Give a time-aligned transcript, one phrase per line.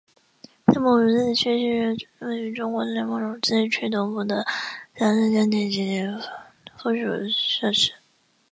[0.65, 1.49] 内蒙古自治区
[1.83, 4.43] 长城是位于中国内蒙古自治区东部的
[4.95, 6.01] 长城墙体及
[6.75, 7.91] 附属设施。